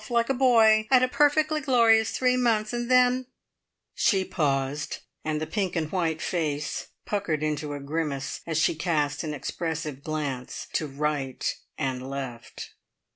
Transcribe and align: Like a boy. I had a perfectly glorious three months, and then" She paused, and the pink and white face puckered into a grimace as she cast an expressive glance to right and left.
Like 0.09 0.29
a 0.29 0.33
boy. 0.33 0.87
I 0.89 0.95
had 0.95 1.03
a 1.03 1.07
perfectly 1.07 1.61
glorious 1.61 2.09
three 2.09 2.35
months, 2.35 2.73
and 2.73 2.89
then" 2.89 3.27
She 3.93 4.25
paused, 4.25 4.97
and 5.23 5.39
the 5.39 5.45
pink 5.45 5.75
and 5.75 5.91
white 5.91 6.23
face 6.23 6.87
puckered 7.05 7.43
into 7.43 7.73
a 7.73 7.79
grimace 7.79 8.41
as 8.47 8.57
she 8.57 8.73
cast 8.73 9.23
an 9.23 9.35
expressive 9.35 10.01
glance 10.03 10.65
to 10.73 10.87
right 10.87 11.47
and 11.77 12.09
left. 12.09 12.73